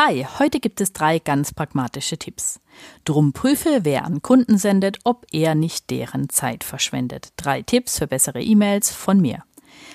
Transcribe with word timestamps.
Hi, 0.00 0.24
heute 0.38 0.60
gibt 0.60 0.80
es 0.80 0.92
drei 0.92 1.18
ganz 1.18 1.52
pragmatische 1.52 2.18
Tipps. 2.18 2.60
Drum 3.04 3.32
prüfe, 3.32 3.80
wer 3.82 4.04
an 4.04 4.22
Kunden 4.22 4.56
sendet, 4.56 5.00
ob 5.02 5.26
er 5.32 5.56
nicht 5.56 5.90
deren 5.90 6.28
Zeit 6.28 6.62
verschwendet. 6.62 7.32
Drei 7.34 7.62
Tipps 7.62 7.98
für 7.98 8.06
bessere 8.06 8.40
E-Mails 8.40 8.92
von 8.92 9.20
mir. 9.20 9.42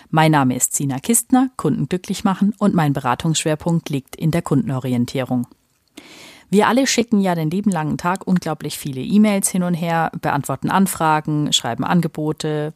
Mein 0.10 0.34
Name 0.34 0.58
ist 0.58 0.76
Sina 0.76 1.00
Kistner, 1.00 1.52
Kunden 1.56 1.88
glücklich 1.88 2.26
machen 2.26 2.54
und 2.60 2.76
mein 2.76 2.92
Beratungsschwerpunkt 2.92 3.90
liegt 3.90 4.18
in 4.18 4.32
der 4.32 4.42
Kundenorientierung. 4.42 5.48
Wir 6.50 6.68
alle 6.68 6.86
schicken 6.86 7.22
ja 7.22 7.34
den 7.34 7.50
lieben 7.50 7.72
langen 7.72 7.98
Tag 7.98 8.28
unglaublich 8.28 8.78
viele 8.78 9.00
E-Mails 9.00 9.48
hin 9.48 9.64
und 9.64 9.74
her, 9.74 10.12
beantworten 10.20 10.70
Anfragen, 10.70 11.54
schreiben 11.54 11.86
Angebote, 11.86 12.74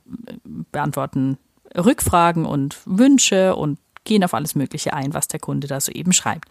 beantworten 0.71 1.37
Rückfragen 1.75 2.45
und 2.45 2.77
Wünsche 2.85 3.57
und 3.57 3.79
gehen 4.07 4.23
auf 4.23 4.33
alles 4.33 4.55
Mögliche 4.55 4.93
ein, 4.93 5.13
was 5.13 5.27
der 5.27 5.39
Kunde 5.39 5.67
da 5.67 5.79
so 5.79 5.91
eben 5.91 6.13
schreibt. 6.13 6.49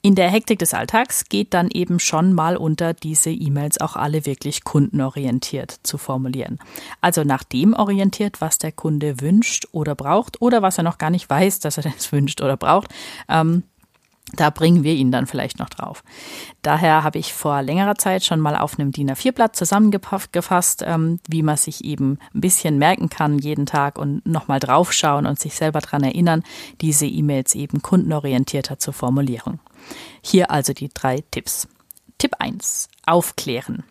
In 0.00 0.14
der 0.14 0.30
Hektik 0.30 0.58
des 0.58 0.72
Alltags 0.72 1.26
geht 1.28 1.52
dann 1.52 1.68
eben 1.70 1.98
schon 1.98 2.32
mal 2.32 2.56
unter, 2.56 2.94
diese 2.94 3.30
E-Mails 3.30 3.80
auch 3.80 3.96
alle 3.96 4.24
wirklich 4.24 4.64
kundenorientiert 4.64 5.80
zu 5.82 5.98
formulieren. 5.98 6.58
Also 7.00 7.24
nach 7.24 7.44
dem 7.44 7.74
orientiert, 7.74 8.40
was 8.40 8.58
der 8.58 8.72
Kunde 8.72 9.20
wünscht 9.20 9.66
oder 9.72 9.94
braucht 9.94 10.40
oder 10.40 10.62
was 10.62 10.78
er 10.78 10.84
noch 10.84 10.98
gar 10.98 11.10
nicht 11.10 11.28
weiß, 11.28 11.60
dass 11.60 11.76
er 11.76 11.82
das 11.82 12.10
wünscht 12.12 12.40
oder 12.40 12.56
braucht. 12.56 12.88
Ähm, 13.28 13.64
da 14.36 14.50
bringen 14.50 14.82
wir 14.82 14.94
ihn 14.94 15.10
dann 15.10 15.26
vielleicht 15.26 15.58
noch 15.58 15.68
drauf. 15.68 16.02
Daher 16.62 17.04
habe 17.04 17.18
ich 17.18 17.32
vor 17.32 17.62
längerer 17.62 17.96
Zeit 17.96 18.24
schon 18.24 18.40
mal 18.40 18.56
auf 18.56 18.78
einem 18.78 18.92
DIN 18.92 19.10
A4-Blatt 19.10 19.56
zusammengefasst, 19.56 20.82
ähm, 20.86 21.20
wie 21.28 21.42
man 21.42 21.56
sich 21.56 21.84
eben 21.84 22.18
ein 22.34 22.40
bisschen 22.40 22.78
merken 22.78 23.08
kann 23.08 23.38
jeden 23.38 23.66
Tag 23.66 23.98
und 23.98 24.24
nochmal 24.26 24.60
draufschauen 24.60 25.26
und 25.26 25.38
sich 25.38 25.54
selber 25.54 25.80
daran 25.80 26.04
erinnern, 26.04 26.42
diese 26.80 27.06
E-Mails 27.06 27.54
eben 27.54 27.82
kundenorientierter 27.82 28.78
zu 28.78 28.92
formulieren. 28.92 29.60
Hier 30.22 30.50
also 30.50 30.72
die 30.72 30.88
drei 30.88 31.22
Tipps. 31.30 31.68
Tipp 32.18 32.32
1. 32.38 32.88
Aufklären. 33.04 33.84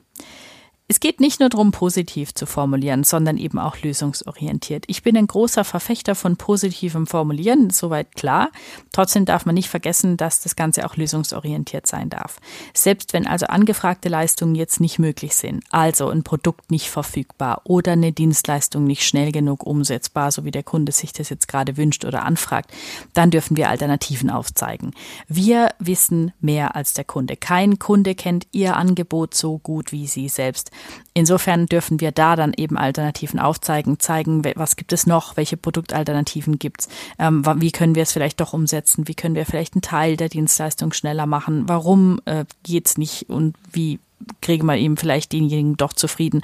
Es 0.92 1.00
geht 1.00 1.22
nicht 1.22 1.40
nur 1.40 1.48
darum, 1.48 1.72
positiv 1.72 2.34
zu 2.34 2.46
formulieren, 2.46 3.06
sondern 3.06 3.38
eben 3.38 3.60
auch 3.60 3.78
lösungsorientiert. 3.78 4.84
Ich 4.88 5.04
bin 5.04 5.16
ein 5.16 5.26
großer 5.26 5.64
Verfechter 5.64 6.16
von 6.16 6.36
positivem 6.36 7.08
Formulieren, 7.08 7.70
soweit 7.70 8.14
klar. 8.14 8.50
Trotzdem 8.92 9.24
darf 9.24 9.46
man 9.46 9.56
nicht 9.56 9.70
vergessen, 9.70 10.18
dass 10.18 10.42
das 10.42 10.58
Ganze 10.58 10.86
auch 10.86 10.98
lösungsorientiert 10.98 11.88
sein 11.88 12.10
darf. 12.10 12.42
Selbst 12.74 13.14
wenn 13.14 13.26
also 13.26 13.46
angefragte 13.46 14.10
Leistungen 14.10 14.54
jetzt 14.54 14.82
nicht 14.82 15.00
möglich 15.00 15.34
sind, 15.34 15.64
also 15.70 16.10
ein 16.10 16.24
Produkt 16.24 16.72
nicht 16.72 16.90
verfügbar 16.90 17.62
oder 17.64 17.94
eine 17.94 18.12
Dienstleistung 18.12 18.84
nicht 18.84 19.08
schnell 19.08 19.32
genug 19.32 19.66
umsetzbar, 19.66 20.34
so 20.34 20.44
wie 20.44 20.52
der 20.52 20.64
Kunde 20.64 20.92
sich 20.92 21.14
das 21.14 21.30
jetzt 21.30 21.48
gerade 21.48 21.78
wünscht 21.78 22.04
oder 22.04 22.24
anfragt, 22.24 22.70
dann 23.14 23.32
dürfen 23.32 23.56
wir 23.56 23.70
Alternativen 23.70 24.30
aufzeigen. 24.30 24.92
Wir 25.30 25.70
wissen 25.80 26.34
mehr 26.42 26.76
als 26.76 26.92
der 26.92 27.06
Kunde. 27.06 27.38
Kein 27.38 27.80
Kunde 27.80 28.14
kennt 28.14 28.48
Ihr 28.52 28.76
Angebot 28.76 29.36
so 29.36 29.58
gut 29.58 29.94
wie 29.94 30.06
Sie 30.06 30.28
selbst. 30.28 30.70
Insofern 31.14 31.66
dürfen 31.66 32.00
wir 32.00 32.12
da 32.12 32.36
dann 32.36 32.54
eben 32.56 32.78
Alternativen 32.78 33.40
aufzeigen, 33.40 34.00
zeigen, 34.00 34.44
was 34.56 34.78
gibt 34.78 34.94
es 34.94 35.06
noch, 35.06 35.36
welche 35.36 35.58
Produktalternativen 35.58 36.58
gibt's, 36.58 36.88
ähm, 37.20 37.44
wie 37.58 37.72
können 37.72 37.96
wir 37.96 38.04
es 38.04 38.14
vielleicht 38.14 38.40
doch 38.40 38.54
umsetzen, 38.54 39.08
wie 39.08 39.16
können 39.16 39.36
wir 39.36 39.46
vielleicht 39.46 39.74
einen 39.76 39.82
Teil 39.82 40.16
der 40.16 40.30
Dienstleistung 40.30 40.94
schneller 40.94 41.26
machen, 41.26 41.68
warum 41.68 42.22
äh, 42.26 42.46
geht's 42.64 42.98
nicht 42.98 43.30
und 43.30 43.56
wie 43.74 44.00
kriegen 44.42 44.66
wir 44.68 44.78
eben 44.78 44.98
vielleicht 44.98 45.34
denjenigen 45.34 45.78
doch 45.78 45.94
zufrieden 45.94 46.42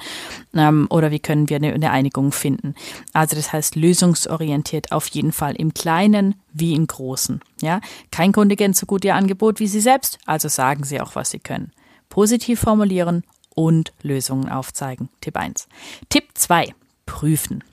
ähm, 0.54 0.86
oder 0.90 1.10
wie 1.10 1.20
können 1.20 1.48
wir 1.48 1.56
eine, 1.56 1.72
eine 1.72 1.90
Einigung 1.90 2.32
finden. 2.32 2.74
Also 3.12 3.36
das 3.36 3.52
heißt 3.52 3.76
lösungsorientiert 3.76 4.92
auf 4.92 5.06
jeden 5.08 5.32
Fall 5.32 5.54
im 5.54 5.74
Kleinen 5.74 6.34
wie 6.52 6.74
im 6.74 6.86
Großen. 6.86 7.40
Ja, 7.62 7.80
kein 8.10 8.32
Kunde 8.32 8.56
kennt 8.56 8.76
so 8.76 8.86
gut 8.86 9.04
ihr 9.04 9.14
Angebot 9.14 9.60
wie 9.60 9.68
Sie 9.68 9.80
selbst, 9.80 10.18
also 10.26 10.48
sagen 10.48 10.84
Sie 10.84 11.00
auch, 11.00 11.14
was 11.14 11.30
Sie 11.30 11.38
können. 11.38 11.72
Positiv 12.08 12.60
formulieren 12.60 13.22
und 13.58 13.92
Lösungen 14.02 14.48
aufzeigen. 14.48 15.08
Tipp 15.20 15.36
1. 15.36 15.66
Tipp 16.10 16.28
2. 16.34 16.72
Prüfen. 17.06 17.64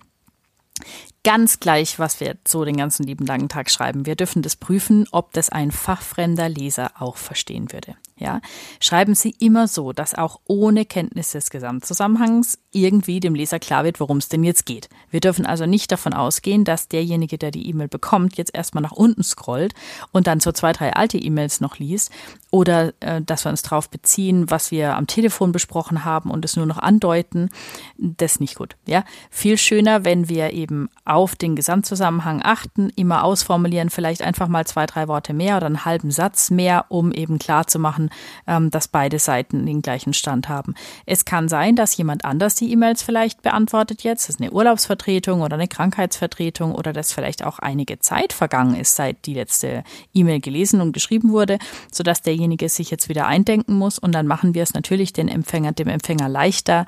Ganz 1.25 1.59
gleich, 1.59 1.97
was 1.97 2.19
wir 2.19 2.37
so 2.47 2.65
den 2.65 2.77
ganzen 2.77 3.01
lieben 3.01 3.25
langen 3.25 3.49
Tag 3.49 3.71
schreiben. 3.71 4.05
Wir 4.05 4.15
dürfen 4.15 4.43
das 4.43 4.55
prüfen, 4.55 5.07
ob 5.11 5.33
das 5.33 5.49
ein 5.49 5.71
fachfremder 5.71 6.49
Leser 6.49 6.91
auch 6.99 7.17
verstehen 7.17 7.71
würde. 7.73 7.95
Ja, 8.17 8.39
schreiben 8.79 9.13
Sie 9.13 9.35
immer 9.39 9.67
so, 9.67 9.91
dass 9.91 10.15
auch 10.15 10.39
ohne 10.45 10.85
Kenntnis 10.85 11.31
des 11.31 11.49
Gesamtzusammenhangs 11.49 12.59
irgendwie 12.71 13.19
dem 13.19 13.35
Leser 13.35 13.59
klar 13.59 13.83
wird, 13.83 13.99
worum 13.99 14.17
es 14.17 14.29
denn 14.29 14.45
jetzt 14.45 14.65
geht. 14.65 14.87
Wir 15.09 15.19
dürfen 15.19 15.45
also 15.45 15.65
nicht 15.65 15.91
davon 15.91 16.13
ausgehen, 16.13 16.63
dass 16.63 16.87
derjenige, 16.87 17.37
der 17.37 17.51
die 17.51 17.67
E-Mail 17.67 17.89
bekommt, 17.89 18.37
jetzt 18.37 18.55
erstmal 18.55 18.83
nach 18.83 18.93
unten 18.93 19.21
scrollt 19.21 19.73
und 20.13 20.27
dann 20.27 20.39
so 20.39 20.53
zwei, 20.53 20.71
drei 20.71 20.93
alte 20.93 21.17
E-Mails 21.17 21.59
noch 21.59 21.77
liest 21.77 22.09
oder 22.51 22.93
äh, 23.01 23.21
dass 23.21 23.43
wir 23.45 23.49
uns 23.49 23.63
darauf 23.63 23.89
beziehen, 23.89 24.49
was 24.49 24.71
wir 24.71 24.95
am 24.95 25.07
Telefon 25.07 25.51
besprochen 25.51 26.05
haben 26.05 26.31
und 26.31 26.45
es 26.45 26.55
nur 26.55 26.65
noch 26.65 26.77
andeuten. 26.77 27.49
Das 27.97 28.33
ist 28.33 28.39
nicht 28.39 28.55
gut. 28.55 28.77
Ja, 28.85 29.03
viel 29.29 29.57
schöner, 29.57 30.05
wenn 30.05 30.29
wir 30.29 30.53
eben 30.53 30.89
auf 31.15 31.35
den 31.35 31.55
Gesamtzusammenhang 31.55 32.41
achten, 32.43 32.89
immer 32.95 33.23
ausformulieren, 33.23 33.89
vielleicht 33.89 34.21
einfach 34.21 34.49
mal 34.49 34.67
zwei, 34.67 34.85
drei 34.85 35.07
Worte 35.07 35.33
mehr 35.33 35.57
oder 35.57 35.67
einen 35.67 35.85
halben 35.85 36.11
Satz 36.11 36.51
mehr, 36.51 36.85
um 36.89 37.13
eben 37.13 37.39
klar 37.39 37.67
zu 37.67 37.79
machen, 37.79 38.09
ähm, 38.47 38.69
dass 38.69 38.89
beide 38.89 39.17
Seiten 39.17 39.65
den 39.65 39.81
gleichen 39.81 40.13
Stand 40.13 40.49
haben. 40.49 40.75
Es 41.05 41.23
kann 41.23 41.47
sein, 41.47 41.77
dass 41.77 41.95
jemand 41.95 42.25
anders 42.25 42.55
die 42.55 42.71
E-Mails 42.71 43.01
vielleicht 43.01 43.41
beantwortet 43.41 44.03
jetzt, 44.03 44.27
das 44.27 44.35
ist 44.35 44.41
eine 44.41 44.51
Urlaubsvertretung 44.51 45.41
oder 45.41 45.55
eine 45.55 45.69
Krankheitsvertretung 45.69 46.75
oder 46.75 46.91
dass 46.91 47.13
vielleicht 47.13 47.45
auch 47.45 47.59
einige 47.59 47.99
Zeit 47.99 48.33
vergangen 48.33 48.75
ist, 48.75 48.95
seit 48.95 49.25
die 49.25 49.35
letzte 49.35 49.83
E-Mail 50.13 50.41
gelesen 50.41 50.81
und 50.81 50.91
geschrieben 50.91 51.31
wurde, 51.31 51.59
sodass 51.91 52.21
derjenige 52.21 52.67
sich 52.67 52.91
jetzt 52.91 53.07
wieder 53.07 53.25
eindenken 53.25 53.75
muss 53.75 53.97
und 53.97 54.11
dann 54.11 54.27
machen 54.27 54.53
wir 54.53 54.63
es 54.63 54.73
natürlich 54.73 55.13
den 55.13 55.29
Empfänger, 55.29 55.71
dem 55.71 55.87
Empfänger 55.87 56.27
leichter, 56.27 56.85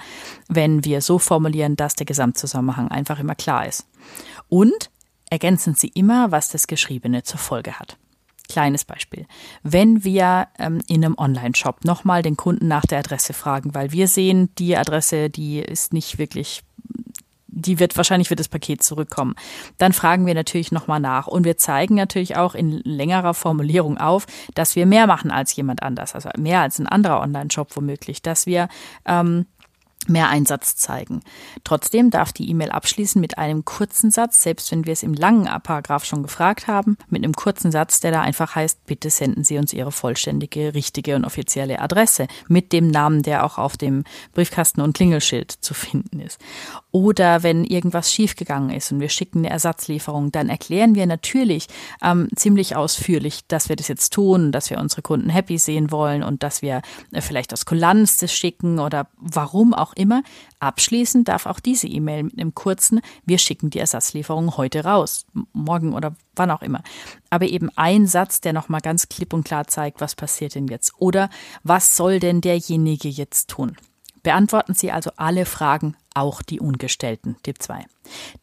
wenn 0.49 0.83
wir 0.83 1.01
so 1.01 1.17
formulieren, 1.17 1.77
dass 1.77 1.95
der 1.95 2.05
Gesamtzusammenhang 2.05 2.89
einfach 2.89 3.19
immer 3.19 3.35
klar 3.35 3.65
ist. 3.65 3.87
Und 4.49 4.89
ergänzen 5.29 5.75
Sie 5.75 5.89
immer, 5.89 6.31
was 6.31 6.49
das 6.49 6.67
Geschriebene 6.67 7.23
zur 7.23 7.39
Folge 7.39 7.79
hat. 7.79 7.97
Kleines 8.49 8.85
Beispiel. 8.85 9.25
Wenn 9.63 10.05
wir 10.05 10.47
ähm, 10.57 10.81
in 10.87 11.03
einem 11.03 11.17
Online-Shop 11.17 11.83
nochmal 11.83 12.21
den 12.21 12.37
Kunden 12.37 12.67
nach 12.67 12.85
der 12.85 12.99
Adresse 12.99 13.33
fragen, 13.33 13.75
weil 13.75 13.91
wir 13.91 14.07
sehen, 14.07 14.49
die 14.57 14.77
Adresse, 14.77 15.29
die 15.29 15.59
ist 15.59 15.91
nicht 15.91 16.17
wirklich 16.17 16.63
die 17.57 17.79
wird 17.79 17.97
wahrscheinlich 17.97 18.29
wird 18.29 18.39
das 18.39 18.49
Paket 18.49 18.83
zurückkommen. 18.83 19.35
Dann 19.77 19.91
fragen 19.91 20.25
wir 20.25 20.35
natürlich 20.35 20.71
nochmal 20.71 20.99
nach 20.99 21.27
und 21.27 21.43
wir 21.43 21.57
zeigen 21.57 21.95
natürlich 21.95 22.37
auch 22.37 22.53
in 22.53 22.81
längerer 22.83 23.33
Formulierung 23.33 23.97
auf, 23.97 24.27
dass 24.53 24.75
wir 24.75 24.85
mehr 24.85 25.07
machen 25.07 25.31
als 25.31 25.55
jemand 25.55 25.81
anders, 25.81 26.13
also 26.13 26.29
mehr 26.37 26.61
als 26.61 26.77
ein 26.77 26.87
anderer 26.87 27.19
Online-Shop 27.21 27.75
womöglich, 27.75 28.21
dass 28.21 28.45
wir 28.45 28.69
ähm, 29.05 29.47
mehr 30.09 30.29
Einsatz 30.29 30.75
zeigen. 30.75 31.21
Trotzdem 31.63 32.09
darf 32.09 32.31
die 32.31 32.49
E-Mail 32.49 32.71
abschließen 32.71 33.19
mit 33.19 33.37
einem 33.37 33.65
kurzen 33.65 34.11
Satz, 34.11 34.41
selbst 34.41 34.71
wenn 34.71 34.85
wir 34.85 34.93
es 34.93 35.03
im 35.03 35.13
langen 35.13 35.47
Paragraph 35.61 36.05
schon 36.05 36.23
gefragt 36.23 36.67
haben, 36.67 36.97
mit 37.09 37.23
einem 37.23 37.33
kurzen 37.33 37.71
Satz, 37.71 37.99
der 37.99 38.11
da 38.11 38.21
einfach 38.21 38.55
heißt, 38.55 38.85
bitte 38.85 39.09
senden 39.09 39.43
Sie 39.43 39.57
uns 39.57 39.73
Ihre 39.73 39.91
vollständige, 39.91 40.73
richtige 40.73 41.15
und 41.15 41.25
offizielle 41.25 41.79
Adresse 41.79 42.27
mit 42.47 42.73
dem 42.73 42.87
Namen, 42.87 43.23
der 43.23 43.45
auch 43.45 43.57
auf 43.57 43.77
dem 43.77 44.03
Briefkasten 44.33 44.81
und 44.81 44.95
Klingelschild 44.95 45.51
zu 45.51 45.73
finden 45.73 46.19
ist. 46.19 46.39
Oder 46.97 47.43
wenn 47.43 47.63
irgendwas 47.63 48.11
schiefgegangen 48.11 48.71
ist 48.71 48.91
und 48.91 48.99
wir 48.99 49.09
schicken 49.09 49.39
eine 49.39 49.51
Ersatzlieferung, 49.51 50.31
dann 50.31 50.49
erklären 50.49 50.95
wir 50.95 51.05
natürlich 51.05 51.67
ähm, 52.01 52.27
ziemlich 52.35 52.75
ausführlich, 52.75 53.41
dass 53.47 53.69
wir 53.69 53.75
das 53.75 53.87
jetzt 53.87 54.13
tun, 54.13 54.51
dass 54.51 54.71
wir 54.71 54.79
unsere 54.79 55.03
Kunden 55.03 55.29
happy 55.29 55.59
sehen 55.59 55.91
wollen 55.91 56.23
und 56.23 56.41
dass 56.41 56.63
wir 56.63 56.81
äh, 57.11 57.21
vielleicht 57.21 57.53
aus 57.53 57.67
Kulanz 57.67 58.17
das 58.17 58.33
schicken 58.33 58.79
oder 58.79 59.09
warum 59.15 59.75
auch 59.75 59.93
immer. 59.93 60.23
Abschließend 60.59 61.27
darf 61.27 61.45
auch 61.45 61.59
diese 61.59 61.85
E-Mail 61.85 62.23
mit 62.23 62.39
einem 62.39 62.55
kurzen, 62.55 63.01
wir 63.27 63.37
schicken 63.37 63.69
die 63.69 63.77
Ersatzlieferung 63.77 64.57
heute 64.57 64.83
raus, 64.83 65.27
morgen 65.53 65.93
oder 65.93 66.15
wann 66.35 66.49
auch 66.49 66.63
immer. 66.63 66.81
Aber 67.29 67.45
eben 67.45 67.69
ein 67.75 68.07
Satz, 68.07 68.41
der 68.41 68.53
nochmal 68.53 68.81
ganz 68.81 69.07
klipp 69.07 69.33
und 69.33 69.43
klar 69.43 69.67
zeigt, 69.67 70.01
was 70.01 70.15
passiert 70.15 70.55
denn 70.55 70.67
jetzt 70.67 70.93
oder 70.97 71.29
was 71.61 71.95
soll 71.95 72.19
denn 72.19 72.41
derjenige 72.41 73.07
jetzt 73.07 73.51
tun. 73.51 73.77
Beantworten 74.23 74.73
Sie 74.73 74.91
also 74.91 75.11
alle 75.15 75.45
Fragen, 75.45 75.95
auch 76.19 76.41
die 76.41 76.59
ungestellten. 76.59 77.37
Tipp 77.43 77.61
2. 77.61 77.85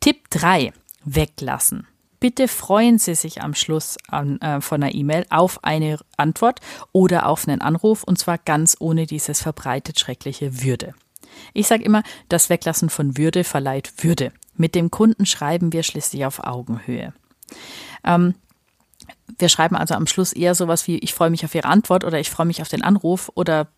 Tipp 0.00 0.30
3. 0.30 0.72
Weglassen. 1.04 1.86
Bitte 2.20 2.48
freuen 2.48 2.98
Sie 2.98 3.14
sich 3.14 3.42
am 3.42 3.54
Schluss 3.54 3.98
an, 4.08 4.40
äh, 4.40 4.62
von 4.62 4.82
einer 4.82 4.94
E-Mail 4.94 5.26
auf 5.28 5.62
eine 5.62 5.98
Antwort 6.16 6.60
oder 6.92 7.26
auf 7.26 7.46
einen 7.46 7.60
Anruf 7.60 8.02
und 8.02 8.18
zwar 8.18 8.38
ganz 8.38 8.76
ohne 8.80 9.06
dieses 9.06 9.42
verbreitet 9.42 10.00
schreckliche 10.00 10.62
Würde. 10.62 10.94
Ich 11.52 11.66
sage 11.66 11.84
immer, 11.84 12.02
das 12.28 12.48
Weglassen 12.48 12.88
von 12.88 13.18
Würde 13.18 13.44
verleiht 13.44 13.92
Würde. 14.02 14.32
Mit 14.56 14.74
dem 14.74 14.90
Kunden 14.90 15.26
schreiben 15.26 15.72
wir 15.72 15.82
schließlich 15.82 16.24
auf 16.24 16.42
Augenhöhe. 16.42 17.12
Ähm, 18.04 18.34
wir 19.38 19.48
schreiben 19.48 19.76
also 19.76 19.94
am 19.94 20.06
Schluss 20.06 20.32
eher 20.32 20.54
sowas 20.54 20.86
wie, 20.86 20.98
ich 20.98 21.12
freue 21.12 21.30
mich 21.30 21.44
auf 21.44 21.54
Ihre 21.54 21.68
Antwort 21.68 22.04
oder 22.04 22.20
ich 22.20 22.30
freue 22.30 22.46
mich 22.46 22.62
auf 22.62 22.68
den 22.68 22.82
Anruf 22.82 23.30
oder 23.34 23.68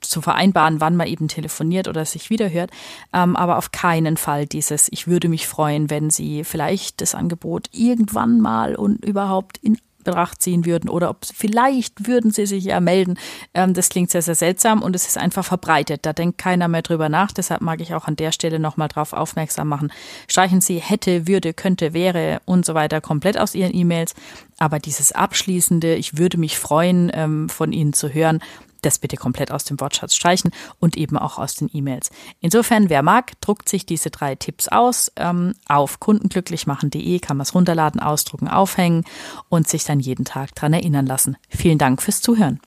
zu 0.00 0.20
vereinbaren, 0.20 0.80
wann 0.80 0.96
man 0.96 1.06
eben 1.06 1.28
telefoniert 1.28 1.88
oder 1.88 2.04
sich 2.04 2.30
wiederhört, 2.30 2.70
ähm, 3.12 3.36
aber 3.36 3.58
auf 3.58 3.72
keinen 3.72 4.16
Fall 4.16 4.46
dieses, 4.46 4.88
ich 4.90 5.06
würde 5.06 5.28
mich 5.28 5.46
freuen, 5.46 5.90
wenn 5.90 6.10
Sie 6.10 6.44
vielleicht 6.44 7.00
das 7.00 7.14
Angebot 7.14 7.68
irgendwann 7.72 8.40
mal 8.40 8.74
und 8.74 9.04
überhaupt 9.04 9.58
in 9.58 9.78
Betracht 10.08 10.40
ziehen 10.40 10.64
würden 10.64 10.88
oder 10.88 11.10
ob 11.10 11.18
vielleicht 11.24 12.06
würden 12.06 12.30
sie 12.30 12.46
sich 12.46 12.64
ja 12.64 12.80
melden. 12.80 13.18
Ähm, 13.52 13.74
das 13.74 13.90
klingt 13.90 14.10
sehr, 14.10 14.22
sehr 14.22 14.34
seltsam 14.34 14.82
und 14.82 14.96
es 14.96 15.06
ist 15.06 15.18
einfach 15.18 15.44
verbreitet. 15.44 16.06
Da 16.06 16.14
denkt 16.14 16.38
keiner 16.38 16.66
mehr 16.66 16.80
drüber 16.80 17.10
nach. 17.10 17.30
Deshalb 17.30 17.60
mag 17.60 17.82
ich 17.82 17.94
auch 17.94 18.06
an 18.06 18.16
der 18.16 18.32
Stelle 18.32 18.58
nochmal 18.58 18.88
drauf 18.88 19.12
aufmerksam 19.12 19.68
machen. 19.68 19.92
Streichen 20.26 20.62
Sie 20.62 20.78
hätte, 20.78 21.26
würde, 21.26 21.52
könnte, 21.52 21.92
wäre 21.92 22.40
und 22.46 22.64
so 22.64 22.72
weiter 22.72 23.02
komplett 23.02 23.38
aus 23.38 23.54
Ihren 23.54 23.74
E-Mails. 23.74 24.14
Aber 24.58 24.78
dieses 24.78 25.12
abschließende, 25.12 25.94
ich 25.94 26.16
würde 26.16 26.38
mich 26.38 26.58
freuen, 26.58 27.10
ähm, 27.12 27.48
von 27.50 27.72
Ihnen 27.72 27.92
zu 27.92 28.08
hören, 28.08 28.40
das 28.82 28.98
bitte 28.98 29.16
komplett 29.16 29.50
aus 29.50 29.64
dem 29.64 29.80
Wortschatz 29.80 30.14
streichen 30.14 30.50
und 30.78 30.96
eben 30.96 31.16
auch 31.16 31.38
aus 31.38 31.54
den 31.54 31.70
E-Mails. 31.72 32.10
Insofern, 32.40 32.88
wer 32.88 33.02
mag, 33.02 33.40
druckt 33.40 33.68
sich 33.68 33.86
diese 33.86 34.10
drei 34.10 34.34
Tipps 34.34 34.68
aus. 34.68 35.12
Ähm, 35.16 35.54
auf 35.66 36.00
kundenglücklichmachen.de 36.00 37.18
kann 37.20 37.36
man 37.36 37.42
es 37.42 37.54
runterladen, 37.54 38.00
ausdrucken, 38.00 38.48
aufhängen 38.48 39.04
und 39.48 39.68
sich 39.68 39.84
dann 39.84 40.00
jeden 40.00 40.24
Tag 40.24 40.54
dran 40.54 40.72
erinnern 40.72 41.06
lassen. 41.06 41.36
Vielen 41.48 41.78
Dank 41.78 42.02
fürs 42.02 42.20
Zuhören. 42.20 42.60